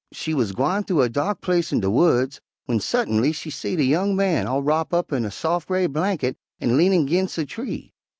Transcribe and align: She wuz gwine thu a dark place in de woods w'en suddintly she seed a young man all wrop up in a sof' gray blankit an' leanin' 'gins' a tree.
She 0.11 0.33
wuz 0.33 0.45
gwine 0.53 0.83
thu 0.83 1.03
a 1.03 1.09
dark 1.09 1.41
place 1.41 1.71
in 1.71 1.81
de 1.81 1.91
woods 1.91 2.41
w'en 2.67 2.79
suddintly 2.79 3.35
she 3.35 3.51
seed 3.51 3.79
a 3.79 3.83
young 3.83 4.15
man 4.15 4.47
all 4.47 4.63
wrop 4.63 4.95
up 4.95 5.13
in 5.13 5.25
a 5.25 5.29
sof' 5.29 5.67
gray 5.67 5.85
blankit 5.85 6.37
an' 6.59 6.75
leanin' 6.75 7.05
'gins' 7.05 7.37
a 7.37 7.45
tree. 7.45 7.93